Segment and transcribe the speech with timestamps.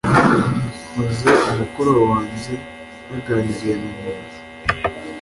[0.91, 2.53] Nkoze umukoro wanjye,
[3.07, 4.37] naganiriye na Mama.